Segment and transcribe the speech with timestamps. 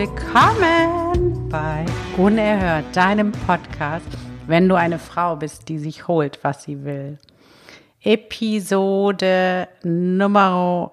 [0.00, 1.84] willkommen bei
[2.16, 4.06] Unerhört, deinem Podcast,
[4.46, 7.18] wenn du eine Frau bist, die sich holt, was sie will.
[8.00, 10.92] Episode Nummer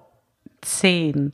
[0.60, 1.32] 10.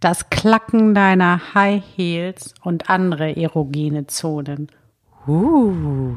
[0.00, 4.66] Das Klacken deiner High Heels und andere erogene Zonen.
[5.28, 6.16] Uh,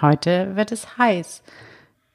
[0.00, 1.42] heute wird es heiß.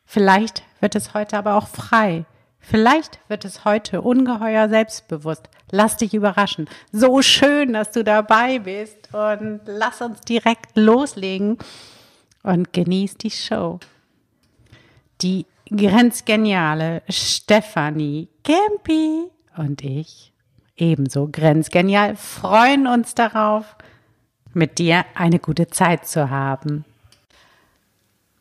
[0.06, 2.26] Vielleicht wird es heute aber auch frei.
[2.70, 5.48] Vielleicht wird es heute ungeheuer selbstbewusst.
[5.72, 6.68] Lass dich überraschen.
[6.92, 11.60] So schön, dass du dabei bist und lass uns direkt loslegen
[12.44, 13.80] und genieß die Show.
[15.22, 20.34] Die grenzgeniale Stefanie Gempi und ich,
[20.76, 23.78] ebenso grenzgenial, freuen uns darauf,
[24.54, 26.84] mit dir eine gute Zeit zu haben.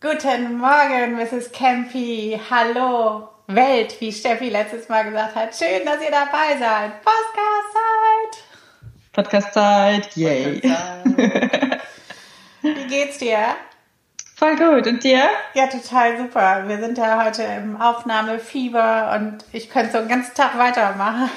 [0.00, 1.52] Guten Morgen, Mrs.
[1.52, 2.40] Campy.
[2.50, 5.54] Hallo, Welt, wie Steffi letztes Mal gesagt hat.
[5.54, 7.00] Schön, dass ihr dabei seid.
[7.02, 8.44] Podcast-Zeit.
[9.12, 10.60] Podcast-Zeit, yay.
[10.60, 11.76] Podcast
[12.62, 13.38] wie geht's dir?
[14.34, 14.86] Voll gut.
[14.88, 15.22] Und dir?
[15.54, 16.64] Ja, total super.
[16.66, 21.30] Wir sind ja heute im Aufnahmefieber und ich könnte so einen ganzen Tag weitermachen.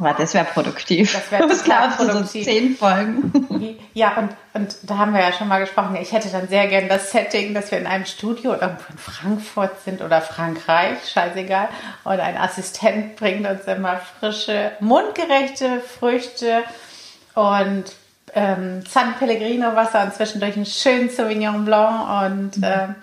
[0.00, 1.12] Das wäre produktiv.
[1.12, 2.44] Das wäre total produktiv.
[2.44, 3.78] So zehn Folgen.
[3.92, 5.96] Ja, und, und da haben wir ja schon mal gesprochen.
[5.96, 9.82] Ich hätte dann sehr gern das Setting, dass wir in einem Studio irgendwo in Frankfurt
[9.84, 11.68] sind oder Frankreich, scheißegal.
[12.04, 16.62] Und ein Assistent bringt uns immer frische, mundgerechte Früchte
[17.34, 17.84] und
[18.34, 22.64] ähm, San Pellegrino Wasser und zwischendurch einen schönen Sauvignon Blanc und mhm.
[22.64, 22.94] ähm,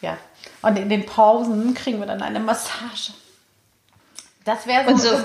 [0.00, 0.16] ja.
[0.62, 3.12] Und in den Pausen kriegen wir dann eine Massage.
[4.44, 5.24] Das wäre so, so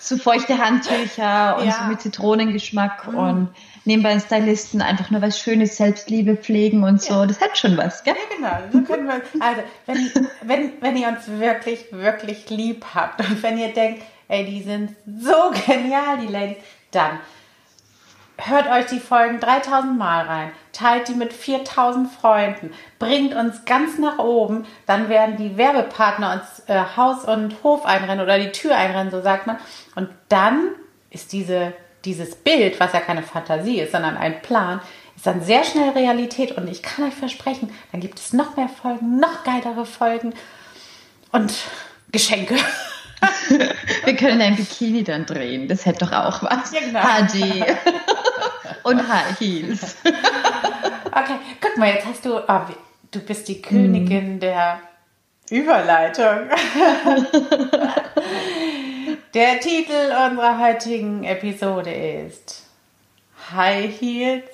[0.00, 1.72] so feuchte Handtücher und ja.
[1.72, 3.18] so mit Zitronengeschmack mhm.
[3.18, 3.48] und
[3.84, 7.14] nebenbei einen Stylisten einfach nur was Schönes, Selbstliebe pflegen und so.
[7.14, 7.26] Ja.
[7.26, 8.14] Das hat schon was, gell?
[8.14, 8.72] Ja, genau.
[8.72, 10.10] So können wir, also, wenn,
[10.42, 14.94] wenn, wenn ihr uns wirklich, wirklich lieb habt und wenn ihr denkt, ey, die sind
[15.06, 16.58] so genial, die Ladies,
[16.90, 17.18] dann
[18.36, 23.98] hört euch die Folgen 3000 Mal rein, teilt die mit 4000 Freunden, bringt uns ganz
[23.98, 28.76] nach oben, dann werden die Werbepartner uns äh, Haus und Hof einrennen oder die Tür
[28.76, 29.58] einrennen, so sagt man.
[29.96, 30.68] Und dann
[31.10, 31.72] ist diese,
[32.04, 34.80] dieses Bild, was ja keine Fantasie ist, sondern ein Plan,
[35.16, 36.52] ist dann sehr schnell Realität.
[36.52, 40.32] Und ich kann euch versprechen, dann gibt es noch mehr Folgen, noch geilere Folgen
[41.32, 41.52] und
[42.12, 42.56] Geschenke.
[44.04, 45.66] Wir können ein Bikini dann drehen.
[45.66, 46.72] Das hätte doch auch was.
[46.72, 47.00] Ja, genau.
[47.00, 47.64] HD.
[48.84, 49.96] Und High Heels.
[51.20, 52.60] Okay, guck mal, jetzt hast du, oh,
[53.10, 54.40] du bist die Königin mm.
[54.40, 54.78] der
[55.50, 56.48] Überleitung.
[59.34, 62.66] der Titel unserer heutigen Episode ist
[63.52, 64.44] High Heels.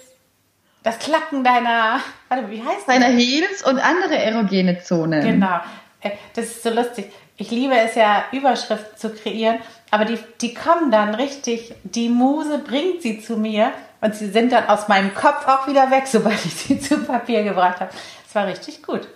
[0.83, 2.87] Das Klacken deiner, warte, wie heißt das?
[2.87, 5.23] Deiner Heels und andere erogene Zonen.
[5.23, 5.61] Genau.
[6.01, 7.13] Äh, das ist so lustig.
[7.37, 9.59] Ich liebe es ja, Überschriften zu kreieren,
[9.91, 14.53] aber die, die kommen dann richtig, die Muse bringt sie zu mir und sie sind
[14.53, 17.91] dann aus meinem Kopf auch wieder weg, sobald ich sie zu Papier gebracht habe.
[18.25, 19.07] Das war richtig gut.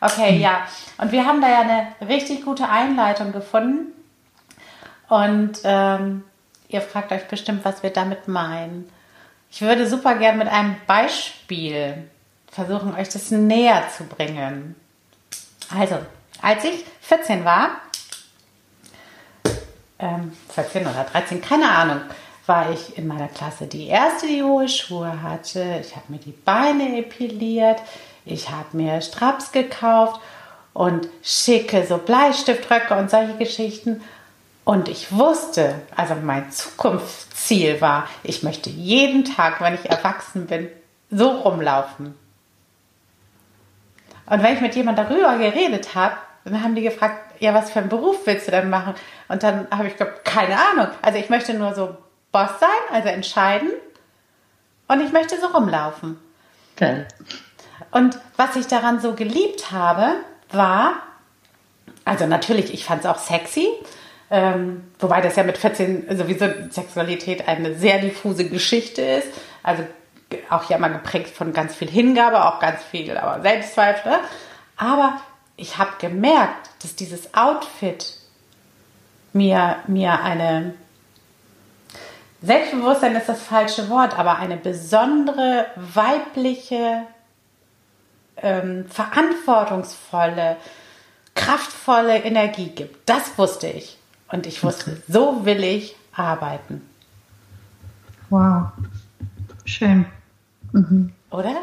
[0.00, 0.40] Okay, mhm.
[0.40, 0.66] ja.
[0.98, 3.92] Und wir haben da ja eine richtig gute Einleitung gefunden.
[5.08, 6.24] Und ähm,
[6.68, 8.90] ihr fragt euch bestimmt, was wir damit meinen.
[9.50, 12.08] Ich würde super gern mit einem Beispiel
[12.50, 14.76] versuchen, euch das näher zu bringen.
[15.76, 15.98] Also,
[16.42, 17.70] als ich 14 war,
[19.98, 22.00] ähm, 14 oder 13, keine Ahnung,
[22.48, 25.80] war ich in meiner Klasse die erste, die hohe Schuhe hatte.
[25.80, 27.80] Ich habe mir die Beine epiliert.
[28.24, 30.20] Ich habe mir Straps gekauft
[30.72, 34.02] und schicke so Bleistiftröcke und solche Geschichten.
[34.64, 40.68] Und ich wusste, also mein Zukunftsziel war, ich möchte jeden Tag, wenn ich erwachsen bin,
[41.10, 42.14] so rumlaufen.
[44.26, 47.78] Und wenn ich mit jemand darüber geredet habe, dann haben die gefragt, ja, was für
[47.78, 48.94] einen Beruf willst du denn machen?
[49.28, 50.88] Und dann habe ich gesagt, keine Ahnung.
[51.02, 51.96] Also ich möchte nur so
[52.32, 53.70] Boss sein, also entscheiden.
[54.88, 56.18] Und ich möchte so rumlaufen.
[56.74, 57.04] Okay.
[57.90, 60.14] Und was ich daran so geliebt habe,
[60.50, 60.94] war,
[62.04, 63.68] also natürlich, ich fand es auch sexy,
[64.30, 69.28] ähm, wobei das ja mit 14 sowieso Sexualität eine sehr diffuse Geschichte ist.
[69.62, 69.84] Also
[70.50, 74.12] auch ja immer geprägt von ganz viel Hingabe, auch ganz viel aber Selbstzweifel.
[74.76, 75.20] Aber
[75.56, 78.14] ich habe gemerkt, dass dieses Outfit
[79.32, 80.74] mir, mir eine
[82.40, 87.02] Selbstbewusstsein ist das falsche Wort, aber eine besondere weibliche,
[88.36, 90.56] ähm, verantwortungsvolle,
[91.34, 93.08] kraftvolle Energie gibt.
[93.08, 93.98] Das wusste ich.
[94.30, 96.88] Und ich wusste, so will ich arbeiten.
[98.30, 98.68] Wow.
[99.64, 100.06] Schön.
[100.72, 101.12] Mhm.
[101.30, 101.56] Oder?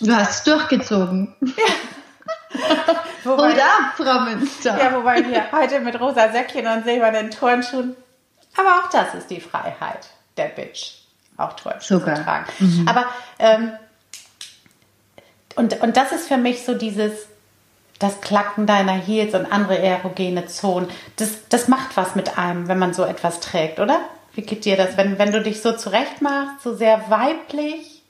[0.00, 1.34] du hast durchgezogen.
[1.40, 1.64] Ja.
[3.24, 3.66] wobei, Oder,
[3.96, 4.78] Frau Münster?
[4.78, 7.96] Ja, wobei wir heute mit rosa Säckchen und silbernen Turnschuhen
[8.56, 10.94] aber auch das ist die Freiheit der Bitch.
[11.36, 12.16] auch Sogar.
[12.16, 12.46] zu tragen.
[12.58, 12.88] Mhm.
[12.88, 13.06] Aber
[13.38, 13.72] ähm,
[15.56, 17.26] und, und das ist für mich so dieses,
[17.98, 20.88] das Klacken deiner Heels und andere erogene Zonen.
[21.16, 24.00] Das, das macht was mit einem, wenn man so etwas trägt, oder?
[24.34, 28.02] Wie geht dir das, wenn, wenn du dich so zurecht machst, so sehr weiblich?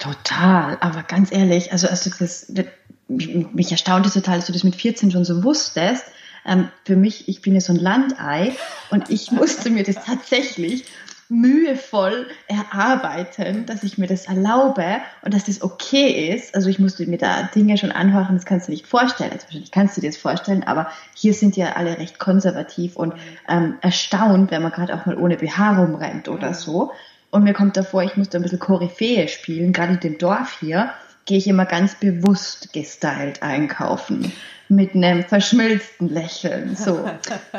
[0.00, 2.66] Total, aber ganz ehrlich, also, also das, das
[3.06, 6.04] mich erstaunt es total, dass du das mit 14 schon so wusstest.
[6.46, 8.52] Ähm, für mich, ich bin ja so ein Landei
[8.90, 10.84] und ich musste mir das tatsächlich
[11.28, 14.84] mühevoll erarbeiten, dass ich mir das erlaube
[15.22, 16.54] und dass das okay ist.
[16.54, 19.32] Also ich musste mir da Dinge schon anhören, das kannst du nicht vorstellen.
[19.32, 23.14] Also wahrscheinlich kannst du dir das vorstellen, aber hier sind ja alle recht konservativ und
[23.48, 26.92] ähm, erstaunt, wenn man gerade auch mal ohne BH rumrennt oder so.
[27.30, 30.90] Und mir kommt davor, ich musste ein bisschen Koryphäe spielen, gerade in dem Dorf hier
[31.24, 34.32] gehe ich immer ganz bewusst gestylt einkaufen.
[34.68, 36.74] Mit einem verschmilzten Lächeln.
[36.74, 37.08] So,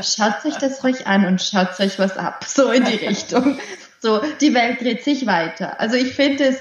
[0.01, 2.45] schaut euch das ruhig an und schaut euch was ab.
[2.47, 3.59] So in die Richtung.
[3.99, 5.79] So, die Welt dreht sich weiter.
[5.79, 6.57] Also ich finde es,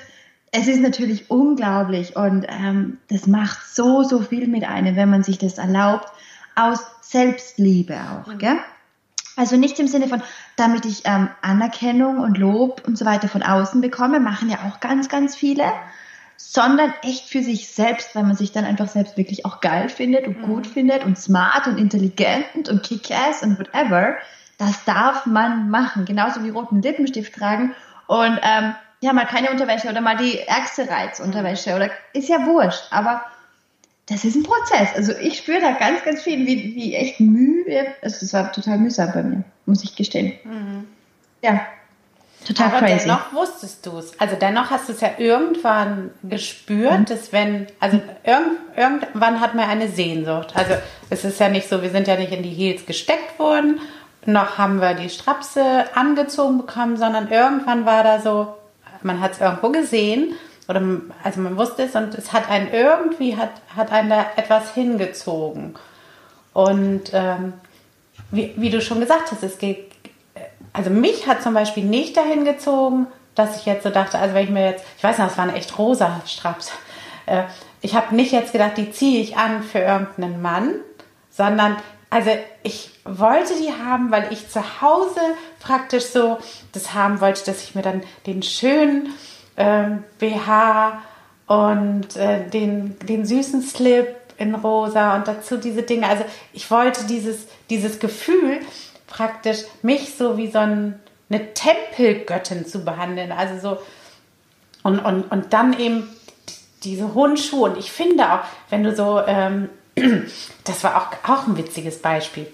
[0.53, 5.23] es ist natürlich unglaublich und ähm, das macht so, so viel mit einem, wenn man
[5.23, 6.09] sich das erlaubt,
[6.55, 8.39] aus Selbstliebe auch, mhm.
[8.39, 8.57] gell?
[9.37, 10.23] Also nicht im Sinne von,
[10.57, 14.79] damit ich ähm, Anerkennung und Lob und so weiter von außen bekomme, machen ja auch
[14.79, 15.65] ganz, ganz viele
[16.37, 20.27] sondern echt für sich selbst, weil man sich dann einfach selbst wirklich auch geil findet
[20.27, 20.47] und mhm.
[20.47, 24.17] gut findet und smart und intelligent und kick-ass und whatever.
[24.59, 26.05] Das darf man machen.
[26.05, 27.75] Genauso wie roten Lippenstift tragen
[28.07, 32.87] und ähm, ja, mal keine Unterwäsche oder mal die ärgste Reizunterwäsche oder ist ja wurscht.
[32.91, 33.23] Aber
[34.07, 34.95] das ist ein Prozess.
[34.95, 37.87] Also ich spüre da ganz, ganz viel, wie, wie echt müde.
[38.03, 40.33] Also das war total mühsam bei mir, muss ich gestehen.
[40.45, 40.87] Mhm.
[41.43, 41.67] Ja.
[42.47, 43.07] Total Aber crazy.
[43.07, 44.19] dennoch wusstest du es.
[44.21, 47.05] Also dennoch hast du es ja irgendwann gespürt, mhm.
[47.07, 50.55] dass wenn, also irgend, irgendwann hat man eine Sehnsucht.
[50.55, 50.75] Also
[51.11, 53.81] es ist ja nicht so, wir sind ja nicht in die Heels gesteckt worden,
[54.27, 58.55] noch haben wir die Strapse angezogen bekommen, sondern irgendwann war da so,
[59.03, 60.35] man hat es irgendwo gesehen
[60.69, 60.83] oder
[61.23, 65.75] also man wusste es und es hat einen irgendwie, hat, hat einen da etwas hingezogen.
[66.53, 67.55] Und ähm,
[68.31, 69.94] wie, wie du schon gesagt hast, es geht
[70.75, 74.45] also mich hat zum Beispiel nicht dahin gezogen, dass ich jetzt so dachte, also wenn
[74.45, 76.73] ich mir jetzt, ich weiß noch, es waren echt rosa Straps.
[77.27, 77.45] Äh,
[77.81, 80.75] ich habe nicht jetzt gedacht, die ziehe ich an für irgendeinen Mann,
[81.31, 81.77] sondern
[82.11, 82.31] also
[82.63, 85.21] ich wollte die haben, weil ich zu Hause
[85.61, 86.39] praktisch so
[86.73, 89.15] das haben wollte, dass ich mir dann den schönen
[89.57, 91.03] ähm, BH
[91.47, 96.09] und äh, den, den süßen Slip in rosa und dazu diese Dinge.
[96.09, 98.61] Also ich wollte dieses, dieses Gefühl,
[99.15, 101.01] praktisch mich so wie so ein,
[101.31, 103.31] eine Tempelgöttin zu behandeln.
[103.31, 103.83] Also so,
[104.83, 106.09] und, und, und dann eben
[106.83, 107.71] diese hohen Schuhe.
[107.71, 108.41] Und ich finde auch,
[108.71, 109.71] wenn du so, ähm,
[110.65, 112.47] das war auch, auch ein witziges Beispiel.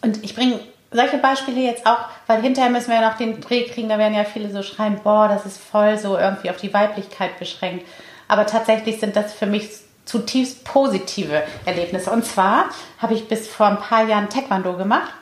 [0.00, 0.60] Und ich bringe
[0.90, 4.14] solche Beispiele jetzt auch, weil hinterher müssen wir ja noch den Dreh kriegen, da werden
[4.14, 7.86] ja viele so schreien, boah, das ist voll so irgendwie auf die Weiblichkeit beschränkt.
[8.28, 9.68] Aber tatsächlich sind das für mich
[10.06, 12.10] zutiefst positive Erlebnisse.
[12.10, 15.12] Und zwar habe ich bis vor ein paar Jahren Taekwondo gemacht.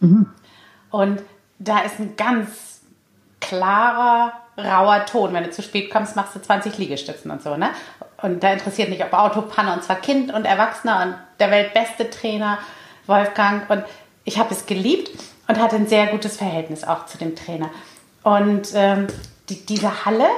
[0.00, 0.30] Mhm.
[0.90, 1.22] Und
[1.58, 2.80] da ist ein ganz
[3.40, 5.34] klarer, rauer Ton.
[5.34, 7.56] Wenn du zu spät kommst, machst du 20 Liegestützen und so.
[7.56, 7.70] Ne?
[8.22, 12.58] Und da interessiert mich, ob Autopanne, und zwar Kind und Erwachsener und der weltbeste Trainer,
[13.06, 13.68] Wolfgang.
[13.68, 13.84] Und
[14.24, 15.10] ich habe es geliebt
[15.48, 17.70] und hatte ein sehr gutes Verhältnis auch zu dem Trainer.
[18.22, 19.08] Und ähm,
[19.48, 20.28] die, diese Halle,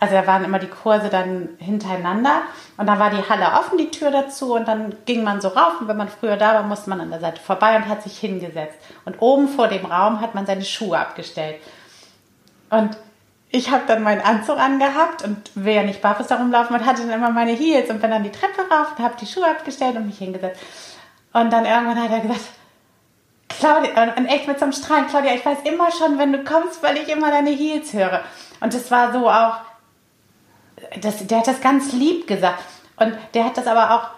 [0.00, 2.40] also da waren immer die Kurse dann hintereinander
[2.78, 5.78] und da war die Halle offen, die Tür dazu und dann ging man so rauf
[5.78, 8.18] und wenn man früher da war, musste man an der Seite vorbei und hat sich
[8.18, 8.78] hingesetzt.
[9.04, 11.56] Und oben vor dem Raum hat man seine Schuhe abgestellt.
[12.70, 12.96] Und
[13.50, 17.02] ich habe dann meinen Anzug angehabt und will ja nicht barfuß da rumlaufen und hatte
[17.02, 19.96] dann immer meine Heels und bin dann die Treppe rauf und habe die Schuhe abgestellt
[19.96, 20.60] und mich hingesetzt.
[21.34, 22.40] Und dann irgendwann hat er gesagt,
[23.48, 26.82] Claudia, und echt mit so einem Strahlen, Claudia, ich weiß immer schon, wenn du kommst,
[26.82, 28.22] weil ich immer deine Heels höre.
[28.60, 29.56] Und das war so auch,
[31.00, 32.64] das, der hat das ganz lieb gesagt.
[32.96, 34.10] Und der hat das aber auch,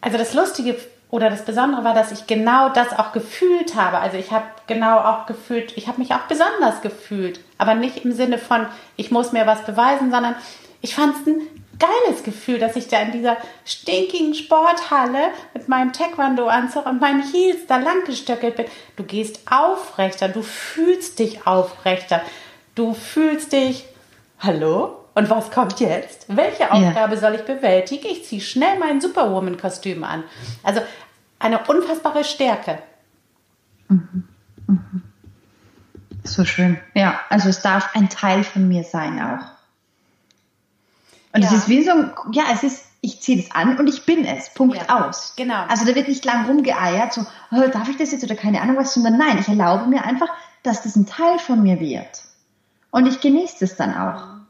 [0.00, 0.76] also das Lustige
[1.10, 3.98] oder das Besondere war, dass ich genau das auch gefühlt habe.
[3.98, 7.40] Also ich habe genau auch gefühlt, ich habe mich auch besonders gefühlt.
[7.58, 10.34] Aber nicht im Sinne von, ich muss mir was beweisen, sondern
[10.80, 11.42] ich fand es ein
[11.78, 13.36] geiles Gefühl, dass ich da in dieser
[13.66, 18.66] stinkigen Sporthalle mit meinem Taekwondo-Anzug und meinen Heels da lang gestöckelt bin.
[18.96, 22.22] Du gehst aufrechter, du fühlst dich aufrechter,
[22.74, 23.84] du fühlst dich,
[24.38, 25.01] hallo?
[25.14, 26.24] Und was kommt jetzt?
[26.28, 27.20] Welche Aufgabe ja.
[27.20, 28.06] soll ich bewältigen?
[28.06, 30.24] Ich ziehe schnell mein Superwoman-Kostüm an.
[30.62, 30.80] Also
[31.38, 32.78] eine unfassbare Stärke.
[33.88, 34.24] Mhm.
[34.66, 35.02] Mhm.
[36.24, 36.78] So schön.
[36.94, 39.44] Ja, also es darf ein Teil von mir sein auch.
[41.34, 41.48] Und ja.
[41.48, 44.24] es ist wie so ein, ja, es ist, ich ziehe das an und ich bin
[44.24, 44.50] es.
[44.54, 45.34] Punkt ja, aus.
[45.36, 45.64] Genau.
[45.66, 48.76] Also da wird nicht lang rumgeeiert, so, oh, darf ich das jetzt oder keine Ahnung
[48.76, 50.28] was, sondern nein, ich erlaube mir einfach,
[50.62, 52.22] dass das ein Teil von mir wird.
[52.90, 54.41] Und ich genieße es dann auch.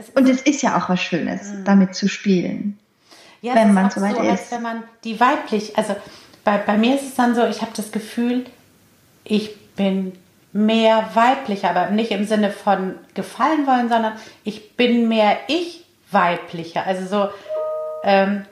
[0.00, 1.64] Es und es ist ja auch was Schönes, mhm.
[1.64, 2.78] damit zu spielen.
[3.42, 4.52] Ja, wenn man so weit so, ist.
[4.52, 5.96] wenn man die weiblich, also
[6.44, 8.44] bei, bei mir ist es dann so, ich habe das Gefühl,
[9.24, 10.12] ich bin
[10.52, 14.14] mehr weiblicher, aber nicht im Sinne von gefallen wollen, sondern
[14.44, 16.84] ich bin mehr ich weiblicher.
[16.86, 17.28] Also so,
[18.02, 18.44] ähm,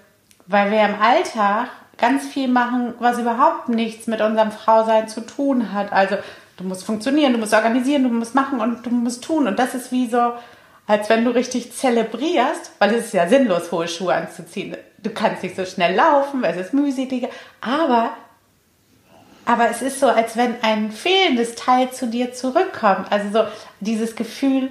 [0.46, 5.72] weil wir im Alltag ganz viel machen, was überhaupt nichts mit unserem Frausein zu tun
[5.72, 5.92] hat.
[5.92, 6.16] Also
[6.56, 9.48] du musst funktionieren, du musst organisieren, du musst machen und du musst tun.
[9.48, 10.32] Und das ist wie so,
[10.88, 14.76] als wenn du richtig zelebrierst, weil es ist ja sinnlos, hohe Schuhe anzuziehen.
[14.96, 17.28] Du kannst nicht so schnell laufen, es ist mühseliger,
[17.60, 18.10] aber,
[19.44, 23.12] aber es ist so, als wenn ein fehlendes Teil zu dir zurückkommt.
[23.12, 23.44] Also so
[23.80, 24.70] dieses Gefühl,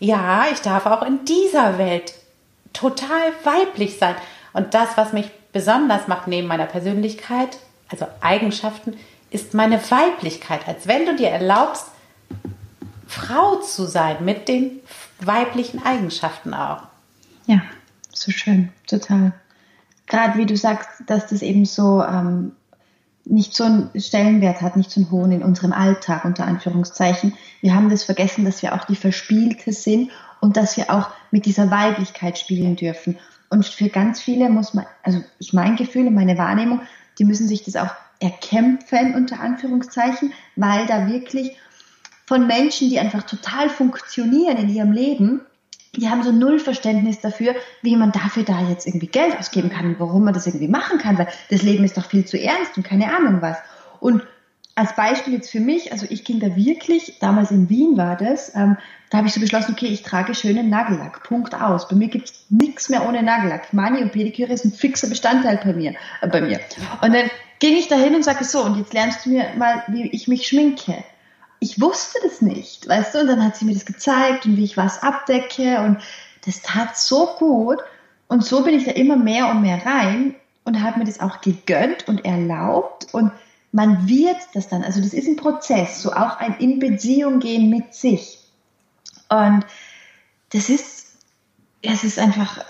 [0.00, 2.14] ja, ich darf auch in dieser Welt
[2.72, 4.14] total weiblich sein.
[4.54, 7.58] Und das, was mich besonders macht neben meiner Persönlichkeit,
[7.90, 8.98] also Eigenschaften,
[9.30, 10.66] ist meine Weiblichkeit.
[10.66, 11.86] Als wenn du dir erlaubst,
[13.06, 14.80] Frau zu sein mit den
[15.20, 16.82] weiblichen Eigenschaften auch.
[17.46, 17.62] Ja,
[18.12, 19.32] so schön, total.
[20.06, 22.52] Gerade wie du sagst, dass das eben so ähm,
[23.24, 27.34] nicht so einen Stellenwert hat, nicht so einen hohen in unserem Alltag, unter Anführungszeichen.
[27.60, 30.10] Wir haben das vergessen, dass wir auch die Verspielte sind
[30.40, 33.18] und dass wir auch mit dieser Weiblichkeit spielen dürfen.
[33.50, 36.82] Und für ganz viele muss man, also ist mein Gefühl und meine Wahrnehmung,
[37.18, 41.56] die müssen sich das auch erkämpfen, unter Anführungszeichen, weil da wirklich
[42.28, 45.40] von Menschen, die einfach total funktionieren in ihrem Leben,
[45.96, 49.86] die haben so null Verständnis dafür, wie man dafür da jetzt irgendwie Geld ausgeben kann
[49.86, 52.76] und warum man das irgendwie machen kann, weil das Leben ist doch viel zu ernst
[52.76, 53.56] und keine Ahnung was.
[54.00, 54.26] Und
[54.74, 58.54] als Beispiel jetzt für mich, also ich ging da wirklich, damals in Wien war das,
[58.54, 58.76] ähm,
[59.08, 61.88] da habe ich so beschlossen, okay, ich trage schönen Nagellack, Punkt aus.
[61.88, 63.72] Bei mir gibt es nichts mehr ohne Nagellack.
[63.72, 65.94] Mani und Pediküre ist ein fixer Bestandteil bei mir.
[66.20, 66.60] Äh, bei mir.
[67.00, 69.82] Und dann ging ich da hin und sagte so, und jetzt lernst du mir mal,
[69.88, 71.02] wie ich mich schminke.
[71.60, 74.64] Ich wusste das nicht, weißt du, und dann hat sie mir das gezeigt und wie
[74.64, 75.98] ich was abdecke und
[76.44, 77.78] das tat so gut.
[78.28, 80.34] Und so bin ich da immer mehr und mehr rein
[80.64, 83.32] und habe mir das auch gegönnt und erlaubt und
[83.72, 87.68] man wird das dann, also das ist ein Prozess, so auch ein in Beziehung gehen
[87.68, 88.38] mit sich.
[89.28, 89.64] Und
[90.50, 91.18] das ist,
[91.82, 92.64] es ist einfach,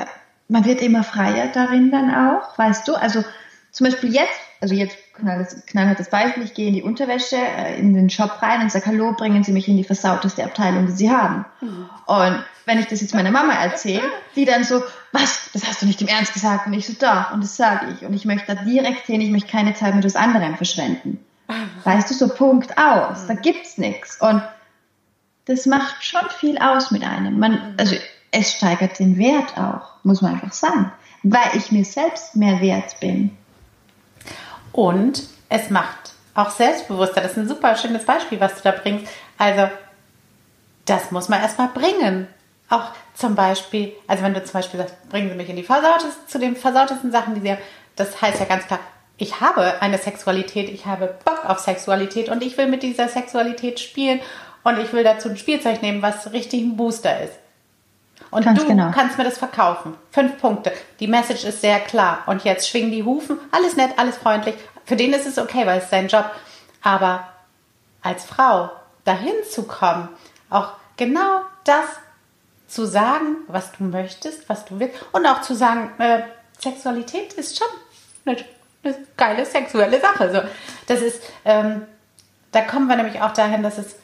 [0.49, 3.25] man wird immer freier darin dann auch, weißt du, also
[3.71, 8.11] zum Beispiel jetzt, also jetzt knallhartes Beispiel, ich gehe in die Unterwäsche, äh, in den
[8.11, 11.45] Shop rein und sage, hallo, bringen Sie mich in die versauteste Abteilung, die Sie haben.
[11.61, 11.89] Mhm.
[12.07, 14.05] Und wenn ich das jetzt meiner Mama erzähle,
[14.37, 16.67] die dann so, was, das hast du nicht im Ernst gesagt?
[16.67, 18.07] Und ich so, doch, und das sage ich.
[18.07, 21.25] Und ich möchte da direkt hin, ich möchte keine Zeit mit was anderem verschwenden.
[21.85, 24.21] Weißt du, so Punkt aus, da gibt's nichts.
[24.21, 24.43] Und
[25.47, 27.39] das macht schon viel aus mit einem.
[27.39, 27.97] Man, also
[28.31, 33.01] es steigert den Wert auch, muss man einfach sagen, weil ich mir selbst mehr wert
[33.01, 33.31] bin.
[34.73, 37.21] Und es macht auch selbstbewusster.
[37.21, 39.07] Das ist ein super schönes Beispiel, was du da bringst.
[39.37, 39.69] Also,
[40.85, 42.29] das muss man erstmal bringen.
[42.71, 46.29] Auch zum Beispiel, also wenn du zum Beispiel sagst, bringen Sie mich in die versautesten,
[46.29, 47.61] zu den versautesten Sachen, die Sie haben,
[47.97, 48.81] das heißt ja ganz klar,
[49.17, 53.81] ich habe eine Sexualität, ich habe Bock auf Sexualität und ich will mit dieser Sexualität
[53.81, 54.21] spielen
[54.65, 57.35] und ich will dazu ein Spielzeug nehmen, was richtig ein Booster ist.
[58.31, 58.91] Und Ganz du genau.
[58.91, 59.95] kannst mir das verkaufen.
[60.11, 60.73] Fünf Punkte.
[61.01, 62.25] Die Message ist sehr klar.
[62.27, 63.39] Und jetzt schwingen die Hufen.
[63.51, 64.55] Alles nett, alles freundlich.
[64.85, 66.31] Für den ist es okay, weil es sein Job.
[66.83, 67.29] Aber
[68.03, 68.71] als Frau
[69.05, 70.09] dahin zu kommen,
[70.51, 71.87] auch genau das
[72.67, 76.23] zu sagen, was du möchtest, was du willst und auch zu sagen, äh,
[76.59, 77.69] Sexualität ist schon
[78.27, 78.45] eine,
[78.85, 80.33] eine, geile sexuelle Sache.
[80.33, 80.41] So,
[80.87, 81.87] das ist, ähm,
[82.53, 83.97] da kommen wir nämlich auch dahin, dass es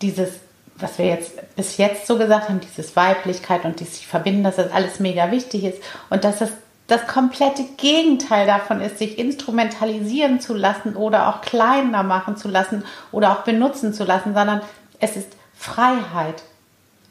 [0.00, 0.30] dieses,
[0.78, 4.56] was wir jetzt bis jetzt so gesagt haben, dieses Weiblichkeit und dieses sich verbinden, dass
[4.56, 6.50] das alles mega wichtig ist und dass das
[6.86, 12.84] das komplette Gegenteil davon ist, sich instrumentalisieren zu lassen oder auch kleiner machen zu lassen
[13.10, 14.60] oder auch benutzen zu lassen, sondern
[15.00, 16.42] es ist Freiheit.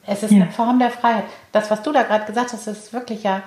[0.07, 0.43] Es ist ja.
[0.43, 1.25] eine Form der Freiheit.
[1.51, 3.41] Das, was du da gerade gesagt hast, ist wirklich ja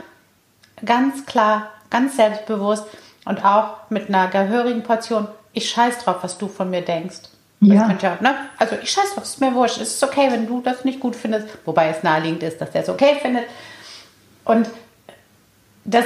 [0.85, 2.85] ganz klar, ganz selbstbewusst
[3.25, 5.29] und auch mit einer gehörigen Portion.
[5.53, 7.21] Ich scheiß drauf, was du von mir denkst.
[7.61, 7.97] Ja.
[8.01, 8.35] ja ne?
[8.57, 9.81] Also ich scheiß drauf, ist mir wurscht.
[9.81, 12.83] Es ist okay, wenn du das nicht gut findest, wobei es naheliegend ist, dass der
[12.83, 13.45] es okay findet.
[14.45, 14.69] Und
[15.85, 16.05] das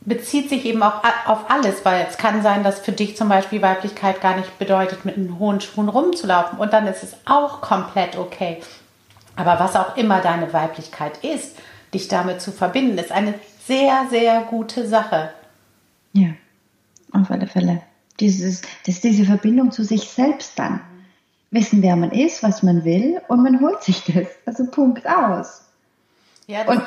[0.00, 3.62] bezieht sich eben auch auf alles, weil es kann sein, dass für dich zum Beispiel
[3.62, 6.58] Weiblichkeit gar nicht bedeutet, mit einem hohen Schuhen rumzulaufen.
[6.58, 8.60] Und dann ist es auch komplett okay.
[9.36, 11.56] Aber was auch immer deine Weiblichkeit ist,
[11.94, 13.34] dich damit zu verbinden, ist eine
[13.66, 15.30] sehr, sehr gute Sache.
[16.12, 16.30] Ja,
[17.12, 17.82] auf alle Fälle.
[18.20, 20.80] Dieses, das ist diese Verbindung zu sich selbst dann.
[21.52, 24.26] Wissen, wer man ist, was man will und man holt sich das.
[24.46, 25.62] Also Punkt aus.
[26.48, 26.82] Ja, und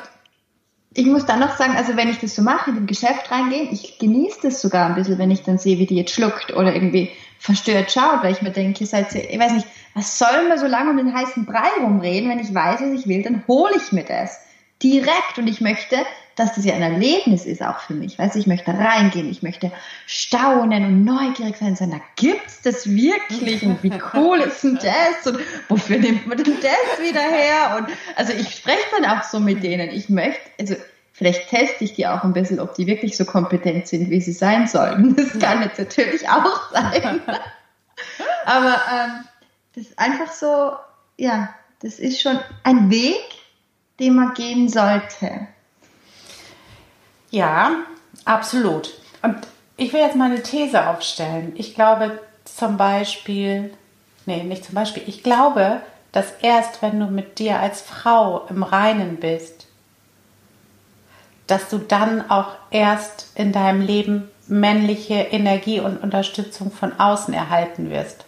[0.93, 3.69] ich muss dann noch sagen, also wenn ich das so mache, in dem Geschäft reingehen,
[3.71, 6.73] ich genieße das sogar ein bisschen, wenn ich dann sehe, wie die jetzt schluckt oder
[6.73, 10.57] irgendwie verstört schaut, weil ich mir denke, seid ihr, ich weiß nicht, was soll man
[10.57, 13.73] so lange um den heißen Brei rumreden, wenn ich weiß, was ich will, dann hole
[13.75, 14.39] ich mir das
[14.81, 15.97] direkt und ich möchte,
[16.35, 18.19] dass das ja ein Erlebnis ist auch für mich.
[18.19, 19.71] Weißt du, ich möchte reingehen, ich möchte
[20.05, 25.31] staunen und neugierig sein, sagen, na gibt's das wirklich und wie cool ist denn das
[25.31, 25.39] und
[25.69, 27.77] wofür nimmt man denn das wieder her?
[27.77, 27.87] Und
[28.17, 29.89] also ich spreche dann auch so mit denen.
[29.89, 30.75] Ich möchte, also
[31.13, 34.33] vielleicht teste ich die auch ein bisschen, ob die wirklich so kompetent sind, wie sie
[34.33, 35.15] sein sollten.
[35.15, 37.21] Das kann jetzt natürlich auch sein.
[38.45, 39.25] Aber ähm,
[39.73, 40.73] das ist einfach so,
[41.17, 41.49] ja,
[41.81, 43.23] das ist schon ein Weg,
[43.99, 45.47] den man gehen sollte.
[47.35, 47.79] Ja,
[48.23, 48.93] absolut.
[49.21, 49.35] Und
[49.75, 51.51] ich will jetzt mal eine These aufstellen.
[51.57, 53.73] Ich glaube zum Beispiel,
[54.25, 55.81] nee, nicht zum Beispiel, ich glaube,
[56.13, 59.67] dass erst wenn du mit dir als Frau im Reinen bist,
[61.45, 67.89] dass du dann auch erst in deinem Leben männliche Energie und Unterstützung von außen erhalten
[67.89, 68.23] wirst.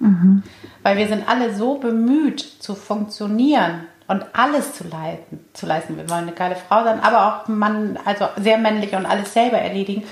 [0.00, 0.42] Mhm.
[0.82, 5.96] Weil wir sind alle so bemüht zu funktionieren und alles zu leiten, zu leisten.
[5.96, 9.58] Wir wollen eine geile Frau sein, aber auch Mann, also sehr männlich und alles selber
[9.58, 10.04] erledigen.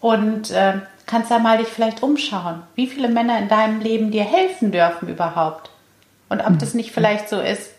[0.00, 0.74] Und äh,
[1.06, 5.08] kannst da mal dich vielleicht umschauen, wie viele Männer in deinem Leben dir helfen dürfen
[5.08, 5.70] überhaupt.
[6.28, 7.70] Und ob das nicht vielleicht so ist,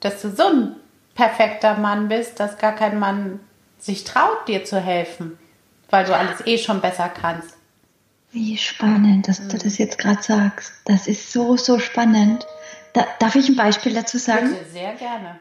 [0.00, 0.76] dass du so ein
[1.14, 3.40] perfekter Mann bist, dass gar kein Mann
[3.78, 5.36] sich traut, dir zu helfen,
[5.90, 7.56] weil du alles eh schon besser kannst.
[8.30, 10.72] Wie spannend, dass du das jetzt gerade sagst.
[10.86, 12.46] Das ist so, so spannend.
[12.92, 14.50] Da, darf ich ein Beispiel dazu sagen?
[14.50, 15.40] Bitte, sehr gerne.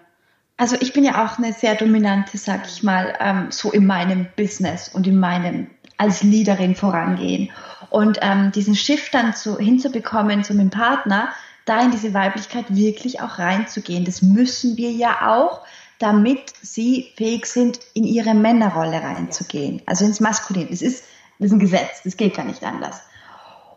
[0.57, 4.27] Also ich bin ja auch eine sehr dominante, sag ich mal, ähm, so in meinem
[4.35, 5.67] Business und in meinem
[5.97, 7.51] als Leaderin vorangehen.
[7.89, 11.29] Und ähm, diesen Shift dann zu, hinzubekommen zu meinem Partner,
[11.65, 14.05] da in diese Weiblichkeit wirklich auch reinzugehen.
[14.05, 15.61] Das müssen wir ja auch,
[15.99, 19.81] damit sie fähig sind, in ihre Männerrolle reinzugehen.
[19.85, 20.67] Also ins Maskulin.
[20.69, 21.03] Das ist,
[21.37, 23.01] das ist ein Gesetz, das geht gar nicht anders.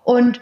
[0.04, 0.40] Und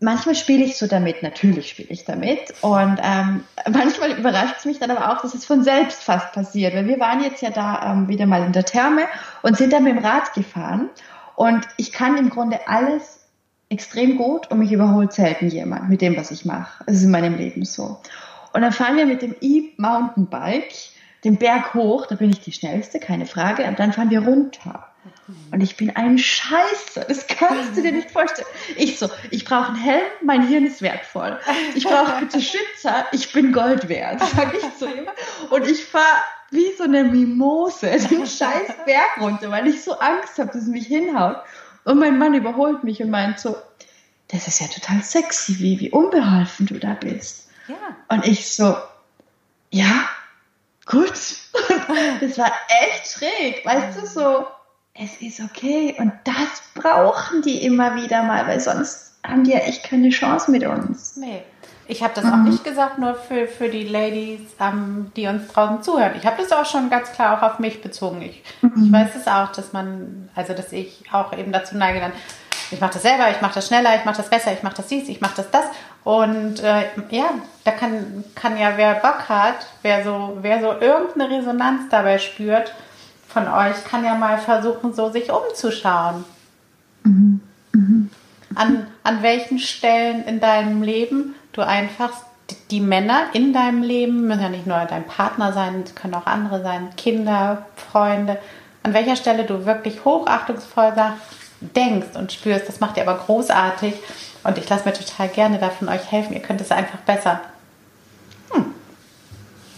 [0.00, 2.54] manchmal spiele ich so damit, natürlich spiele ich damit.
[2.62, 6.74] Und ähm, manchmal überrascht es mich dann aber auch, dass es von selbst fast passiert.
[6.74, 9.02] Weil wir waren jetzt ja da ähm, wieder mal in der Therme
[9.42, 10.88] und sind dann mit dem Rad gefahren.
[11.36, 13.20] Und ich kann im Grunde alles
[13.68, 16.84] extrem gut und mich überholt selten jemand mit dem, was ich mache.
[16.86, 18.00] Es ist in meinem Leben so.
[18.52, 20.74] Und dann fahren wir mit dem E-Mountainbike
[21.22, 24.89] den Berg hoch, da bin ich die schnellste, keine Frage, und dann fahren wir runter.
[25.52, 27.06] Und ich bin ein Scheiße.
[27.08, 28.48] Das kannst du dir nicht vorstellen.
[28.76, 31.38] Ich so, ich brauche einen Helm, mein Hirn ist wertvoll.
[31.74, 35.08] Ich brauche bitte Schützer, ich bin Gold wert, sag ich zu ihm.
[35.50, 40.38] Und ich fahre wie so eine Mimose den scheiß Berg runter, weil ich so Angst
[40.38, 41.36] habe, dass es mich hinhaut.
[41.84, 43.56] Und mein Mann überholt mich und meint so,
[44.28, 47.48] das ist ja total sexy, wie, wie unbeholfen du da bist.
[47.66, 47.76] Ja.
[48.08, 48.76] Und ich so,
[49.70, 50.08] ja,
[50.86, 51.12] gut.
[52.20, 54.46] das war echt schräg, weißt du, so,
[54.94, 55.94] es ist okay.
[55.98, 60.50] Und das brauchen die immer wieder mal, weil sonst haben die ja echt keine Chance
[60.50, 61.16] mit uns.
[61.16, 61.42] Nee.
[61.86, 62.32] Ich habe das mhm.
[62.32, 66.12] auch nicht gesagt, nur für, für die Ladies, ähm, die uns draußen zuhören.
[66.16, 68.22] Ich habe das auch schon ganz klar auch auf mich bezogen.
[68.22, 68.84] Ich, mhm.
[68.84, 72.12] ich weiß es auch, dass man, also dass ich auch eben dazu neige, dann,
[72.70, 74.86] ich mache das selber, ich mache das schneller, ich mache das besser, ich mache das
[74.86, 75.64] dies, ich mache das das.
[76.04, 77.30] Und äh, ja,
[77.64, 82.72] da kann, kann ja wer Bock hat, wer so, wer so irgendeine Resonanz dabei spürt,
[83.32, 86.24] von euch kann ja mal versuchen, so sich umzuschauen.
[88.54, 92.10] An, an welchen Stellen in deinem Leben du einfach
[92.70, 96.62] die Männer in deinem Leben, müssen ja nicht nur dein Partner sein, können auch andere
[96.62, 98.38] sein, Kinder, Freunde,
[98.82, 100.92] an welcher Stelle du wirklich hochachtungsvoll
[101.60, 103.94] denkst und spürst, das macht ihr aber großartig
[104.42, 107.40] und ich lasse mir total gerne davon euch helfen, ihr könnt es einfach besser.
[108.50, 108.74] Hm.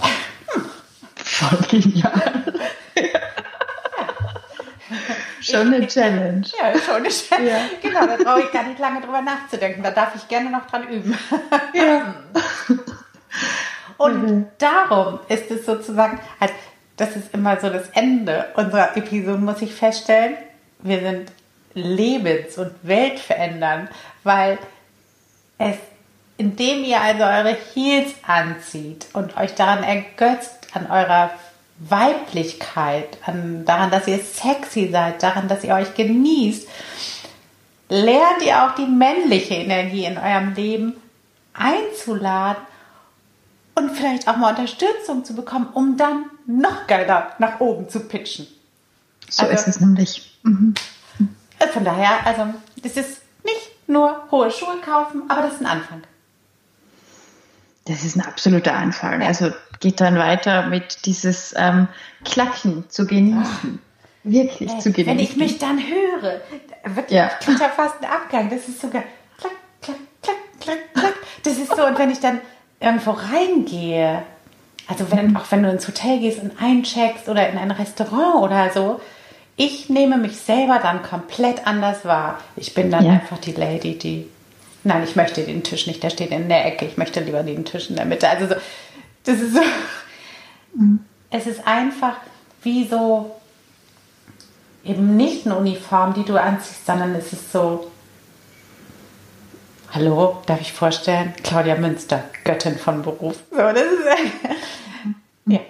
[0.01, 0.65] Hm.
[1.17, 2.43] Voll genial.
[5.53, 6.43] Schon eine Challenge.
[6.61, 7.51] Ja, schon eine Challenge.
[7.51, 7.59] Ja.
[7.81, 9.83] Genau, da brauche ich gar nicht lange drüber nachzudenken.
[9.83, 11.17] Da darf ich gerne noch dran üben.
[11.75, 12.15] Ja.
[13.99, 14.47] Und mhm.
[14.59, 16.53] darum ist es sozusagen, halt,
[16.97, 20.37] das ist immer so das Ende unserer Episode, muss ich feststellen.
[20.81, 21.33] Wir sind
[21.75, 23.91] lebens- und weltverändernd,
[24.25, 24.59] weil
[25.59, 25.77] es,
[26.37, 31.31] indem ihr also eure Heels anzieht und euch daran ergötzt, an eurer
[31.89, 36.69] Weiblichkeit, an, daran, dass ihr sexy seid, daran, dass ihr euch genießt,
[37.89, 40.95] lernt ihr auch die männliche Energie in eurem Leben
[41.53, 42.63] einzuladen
[43.75, 48.47] und vielleicht auch mal Unterstützung zu bekommen, um dann noch geiler nach oben zu pitchen.
[49.29, 50.39] So also, ist es nämlich.
[50.43, 50.75] Mhm.
[51.73, 56.03] Von daher, also, das ist nicht nur hohe Schuhe kaufen, aber das ist ein Anfang.
[57.85, 59.23] Das ist ein absoluter Anfall.
[59.23, 61.89] Also geht dann weiter mit dieses ähm,
[62.25, 63.81] Klacken zu genießen.
[63.83, 65.07] Ach, Wirklich ey, zu genießen.
[65.07, 66.41] Wenn ich mich dann höre,
[66.85, 67.31] wirklich, ja.
[67.47, 68.51] ja fast einen Abgang.
[68.51, 69.03] Das ist sogar
[69.37, 71.15] klack, klack, klack, klack, klack.
[71.43, 72.41] Das ist so, und wenn ich dann
[72.79, 74.23] irgendwo reingehe,
[74.87, 78.71] also wenn, auch wenn du ins Hotel gehst und eincheckst oder in ein Restaurant oder
[78.71, 79.01] so,
[79.57, 82.41] ich nehme mich selber dann komplett anders wahr.
[82.57, 83.13] Ich bin dann ja.
[83.13, 84.29] einfach die Lady, die
[84.85, 86.85] Nein, ich möchte den Tisch nicht, der steht in der Ecke.
[86.87, 88.29] Ich möchte lieber den Tisch in der Mitte.
[88.29, 88.55] Also so,
[89.25, 89.61] das ist so.
[90.75, 91.05] Mhm.
[91.31, 92.17] Es ist einfach
[92.63, 93.35] wie so
[94.85, 97.91] eben nicht eine Uniform, die du anziehst, sondern es ist so.
[99.93, 101.35] Hallo, darf ich vorstellen?
[101.45, 103.37] Claudia Münster, Göttin von Beruf.
[103.51, 104.07] So, das ist.
[105.47, 105.61] ja.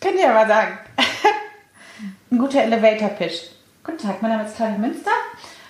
[0.00, 0.78] Könnt ihr mal sagen.
[2.30, 3.42] Ein guter Elevator-Pitch.
[3.84, 5.12] Guten Tag, mein Name ist Claudia Münster.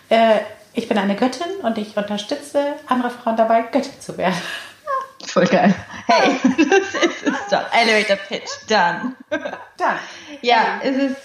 [0.09, 0.39] Äh,
[0.77, 4.37] ich bin eine Göttin und ich unterstütze andere Frauen dabei, Göttin zu werden.
[5.27, 5.75] Voll geil.
[6.07, 7.65] Hey, das ist es doch.
[7.73, 9.17] Elevator Pitch, done.
[9.31, 9.99] Done.
[10.43, 11.17] Ja, es ist,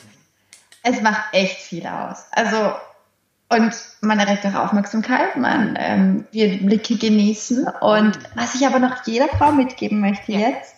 [0.83, 2.25] es macht echt viel aus.
[2.31, 2.73] Also,
[3.49, 7.67] und man erregt auch Aufmerksamkeit, man ähm, wird Blicke genießen.
[7.67, 10.49] Und was ich aber noch jeder Frau mitgeben möchte ja.
[10.49, 10.75] jetzt,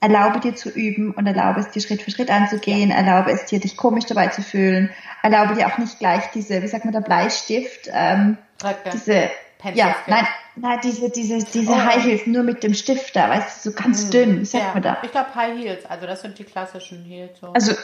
[0.00, 3.60] erlaube dir zu üben und erlaube es dir Schritt für Schritt anzugehen, erlaube es dir,
[3.60, 4.90] dich komisch dabei zu fühlen,
[5.22, 8.90] erlaube dir auch nicht gleich diese, wie sagt man, der Bleistift, ähm, okay.
[8.92, 11.76] diese, Pencil ja, nein, nein, diese, diese, diese oh.
[11.76, 14.10] High Heels nur mit dem Stifter, weißt du, so ganz hm.
[14.10, 14.72] dünn, wie sagt ja.
[14.72, 14.98] man da?
[15.02, 17.38] Ich glaube High Heels, also das sind die klassischen Heels.
[17.38, 17.52] So.
[17.52, 17.74] Also,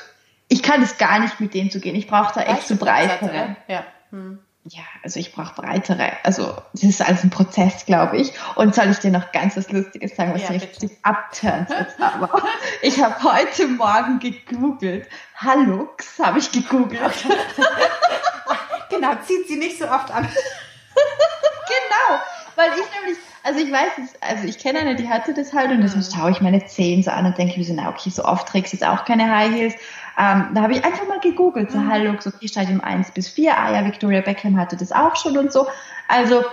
[0.49, 3.57] ich kann es gar nicht mit denen zu gehen, ich brauche da echt so breitere.
[3.69, 3.85] Ja.
[4.11, 6.13] Hm ja, also ich brauche breitere.
[6.25, 8.33] Also das ist alles ein Prozess, glaube ich.
[8.57, 12.43] Und soll ich dir noch ganz was Lustiges sagen, was ja, richtig abturnt jetzt aber?
[12.83, 15.09] Ich habe heute Morgen gegoogelt.
[15.37, 17.01] Hallux habe ich gegoogelt.
[18.91, 20.25] genau, zieht sie nicht so oft an.
[21.69, 22.21] genau,
[22.57, 25.71] weil ich nämlich, also ich weiß es, also ich kenne eine, die hatte das halt
[25.71, 26.03] und das mhm.
[26.03, 28.73] schaue ich meine Zehen so an und denke mir so, na okay, so oft trägst
[28.73, 29.75] du jetzt auch keine High Heels.
[30.19, 31.91] Ähm, da habe ich einfach mal gegoogelt, so mhm.
[31.91, 33.57] Hallux, okay, Stadium 1 bis 4.
[33.57, 35.67] Ah ja, Victoria Beckham hatte das auch schon und so.
[36.09, 36.45] Also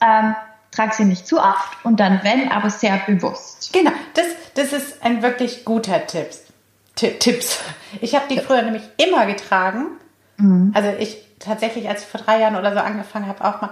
[0.00, 0.34] ähm,
[0.70, 3.72] trag sie nicht zu oft und dann wenn, aber sehr bewusst.
[3.72, 6.30] Genau, das, das ist ein wirklich guter Tipp.
[6.94, 7.60] Tipps.
[8.00, 9.86] Ich habe die früher nämlich immer getragen.
[10.36, 10.72] Mhm.
[10.74, 13.70] Also ich tatsächlich, als ich vor drei Jahren oder so angefangen habe, auch mal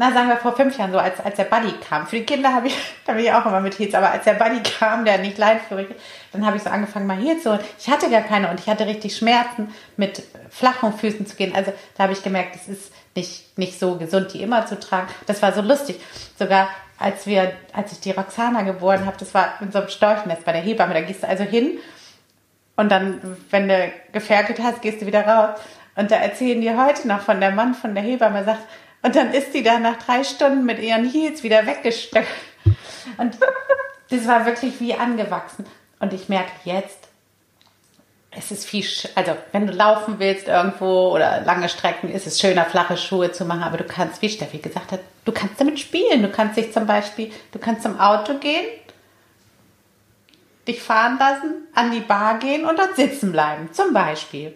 [0.00, 2.06] na, sagen wir vor fünf Jahren so, als, als der Buddy kam.
[2.06, 4.32] Für die Kinder habe ich, da bin ich auch immer mit Heels, aber als der
[4.32, 5.88] Buddy kam, der nicht leinführig
[6.32, 7.60] dann habe ich so angefangen, mal Heels zu holen.
[7.78, 11.54] Ich hatte gar keine und ich hatte richtig Schmerzen, mit flachen Füßen zu gehen.
[11.54, 15.08] Also da habe ich gemerkt, es ist nicht, nicht so gesund, die immer zu tragen.
[15.26, 16.00] Das war so lustig.
[16.38, 20.46] Sogar als wir, als ich die Roxana geboren habe, das war in so einem Storchnest
[20.46, 21.76] bei der Hebamme, da gehst du also hin
[22.76, 25.60] und dann, wenn du geferkelt hast, gehst du wieder raus.
[25.94, 28.62] Und da erzählen die heute noch von der Mann von der Hebamme, sagt,
[29.02, 32.28] und dann ist sie da nach drei Stunden mit ihren Heels wieder weggesteckt.
[33.16, 33.38] Und
[34.10, 35.64] das war wirklich wie angewachsen.
[36.00, 37.08] Und ich merke jetzt,
[38.32, 38.84] es ist viel,
[39.16, 43.44] also wenn du laufen willst irgendwo oder lange Strecken, ist es schöner, flache Schuhe zu
[43.44, 46.22] machen, aber du kannst, wie Steffi gesagt hat, du kannst damit spielen.
[46.22, 48.66] Du kannst dich zum Beispiel, du kannst zum Auto gehen,
[50.68, 54.54] dich fahren lassen, an die Bar gehen und dort sitzen bleiben, zum Beispiel.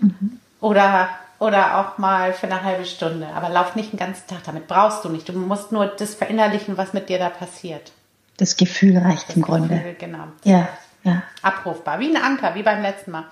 [0.00, 0.40] Mhm.
[0.60, 3.26] Oder oder auch mal für eine halbe Stunde.
[3.34, 4.68] Aber lauf nicht den ganzen Tag damit.
[4.68, 5.28] Brauchst du nicht.
[5.28, 7.90] Du musst nur das verinnerlichen, was mit dir da passiert.
[8.36, 9.96] Das Gefühl reicht das im Gefühl, Grunde.
[9.98, 10.24] Genau.
[10.44, 10.68] Ja,
[11.02, 11.22] ja.
[11.42, 11.98] Abrufbar.
[11.98, 13.24] Wie ein Anker, wie beim letzten Mal.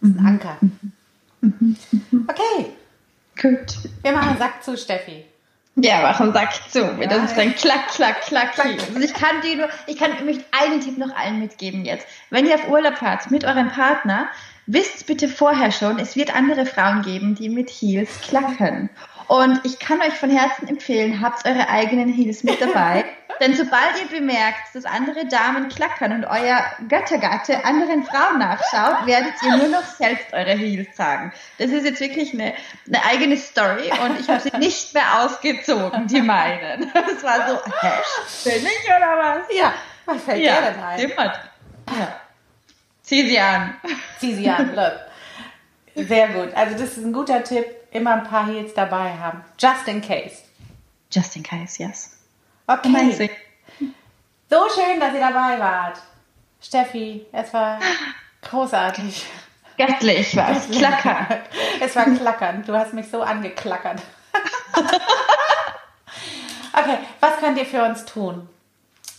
[0.00, 0.26] Ein mhm.
[0.26, 0.56] Anker.
[1.40, 1.76] Mhm.
[2.28, 2.72] Okay.
[3.40, 3.78] Gut.
[4.02, 5.24] Wir machen einen Sack zu, Steffi.
[5.76, 6.78] Ja, machen Sack zu.
[6.78, 7.06] Ja.
[7.08, 8.52] Das ist ein Klack, Klack, Klack.
[8.52, 8.68] klack.
[8.94, 12.06] Also ich kann dir nur, ich kann, ich möchte einen Tipp noch allen mitgeben jetzt.
[12.30, 14.28] Wenn ihr auf Urlaub fahrt mit eurem Partner,
[14.66, 18.90] wisst bitte vorher schon, es wird andere Frauen geben, die mit Heels klackern.
[19.26, 23.04] Und ich kann euch von Herzen empfehlen, habt eure eigenen Heels mit dabei.
[23.40, 29.32] Denn sobald ihr bemerkt, dass andere Damen klackern und euer Göttergatte anderen Frauen nachschaut, werdet
[29.42, 31.32] ihr nur noch selbst eure Heels tragen.
[31.58, 32.54] Das ist jetzt wirklich eine,
[32.86, 36.92] eine eigene Story und ich habe sie nicht mehr ausgezogen, die meinen.
[37.14, 37.92] Das war so, hä,
[38.44, 39.56] bin ich oder was?
[39.56, 39.74] Ja,
[40.04, 40.98] was fällt ja, dir denn ein?
[40.98, 41.40] Dimmert.
[41.98, 42.20] Ja.
[43.04, 43.74] Zieh sie an.
[44.18, 46.08] Zieh sie an, look.
[46.08, 46.52] Sehr gut.
[46.54, 47.66] Also das ist ein guter Tipp.
[47.92, 49.44] Immer ein paar Heels dabei haben.
[49.58, 50.38] Just in case.
[51.12, 52.18] Just in case, yes.
[52.66, 52.88] Okay.
[52.88, 53.30] Amazing.
[54.50, 56.00] So schön, dass ihr dabei wart.
[56.60, 57.78] Steffi, es war
[58.42, 59.24] großartig.
[59.76, 60.68] Göttlich war es.
[60.70, 61.26] Klackern.
[61.80, 62.64] Es war klackern.
[62.64, 64.00] Du hast mich so angeklackert.
[66.72, 68.48] okay, was könnt ihr für uns tun?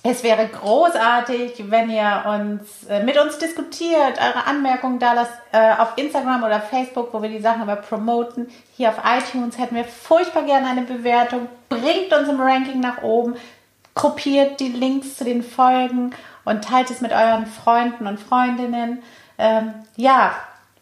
[0.07, 5.73] Es wäre großartig, wenn ihr uns äh, mit uns diskutiert, eure Anmerkungen da lasst äh,
[5.79, 8.47] auf Instagram oder Facebook, wo wir die Sachen aber promoten.
[8.77, 11.47] Hier auf iTunes hätten wir furchtbar gerne eine Bewertung.
[11.69, 13.35] Bringt uns im Ranking nach oben.
[13.95, 16.13] gruppiert die Links zu den Folgen
[16.43, 19.01] und teilt es mit euren Freunden und Freundinnen.
[19.39, 20.35] Ähm, ja,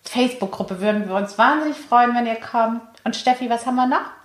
[0.04, 2.82] Facebook-Gruppe würden wir uns wahnsinnig freuen, wenn ihr kommt.
[3.06, 4.23] Und Steffi, was haben wir noch?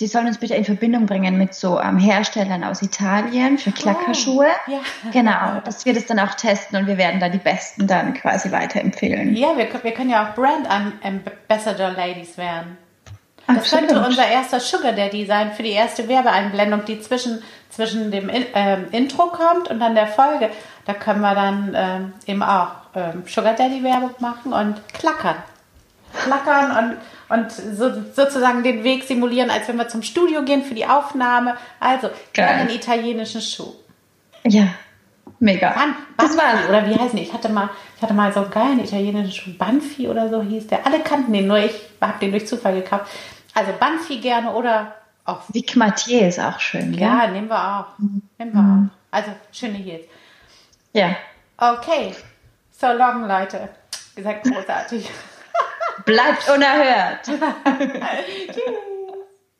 [0.00, 4.46] Die sollen uns bitte in Verbindung bringen mit so ähm, Herstellern aus Italien für Klackerschuhe.
[4.66, 5.10] Oh, ja.
[5.12, 8.52] Genau, dass wir das dann auch testen und wir werden da die Besten dann quasi
[8.52, 9.34] weiterempfehlen.
[9.34, 10.68] Ja, wir, wir können ja auch Brand
[11.02, 12.78] Ambassador Ladies werden.
[13.48, 13.88] Das Absolut.
[13.88, 18.88] könnte unser erster Sugar Daddy sein für die erste Werbeeinblendung, die zwischen, zwischen dem ähm,
[18.92, 20.50] Intro kommt und dann der Folge.
[20.84, 25.36] Da können wir dann ähm, eben auch ähm, Sugar Daddy Werbung machen und klackern.
[26.12, 26.96] Klackern und,
[27.28, 31.56] und so, sozusagen den Weg simulieren, als wenn wir zum Studio gehen für die Aufnahme.
[31.80, 33.74] Also, gerne einen italienischen Schuh.
[34.44, 34.68] Ja,
[35.38, 35.70] mega.
[35.70, 37.22] Ban das war oder wie heißt die?
[37.22, 40.68] Ich hatte mal, ich hatte mal so einen geilen italienischen Schuh, Banfi oder so hieß
[40.68, 40.86] der.
[40.86, 43.06] Alle kannten den, nur ich habe den durch Zufall gekauft.
[43.54, 45.42] Also Banfi gerne oder auch.
[45.52, 47.24] Vic Mathieu ist auch schön, ja.
[47.24, 47.98] Ja, nehmen wir auch.
[48.38, 48.90] Nehmen wir mhm.
[48.90, 49.14] auch.
[49.14, 50.04] Also schöne Heels.
[50.92, 51.16] Ja.
[51.56, 52.14] Okay.
[52.70, 53.68] So long, Leute.
[54.16, 55.08] Seid großartig.
[56.04, 57.24] Bleibt unerhört.
[57.24, 58.62] Tschüss.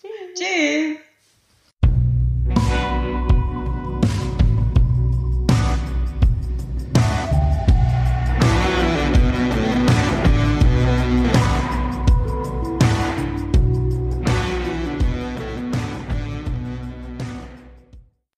[0.01, 0.35] Tschüss.
[0.35, 1.08] Tschüss.